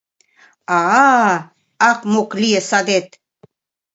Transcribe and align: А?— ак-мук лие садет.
А?— 0.79 0.79
ак-мук 1.89 2.29
лие 2.41 2.61
садет. 2.69 3.07